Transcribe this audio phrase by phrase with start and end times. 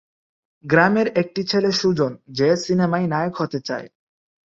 [0.65, 3.87] গ্রামের একটি ছেলে সুজন যে সিনেমায় নায়ক হতে চায়।